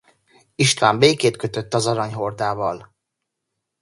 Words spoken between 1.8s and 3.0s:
Arany Hordával.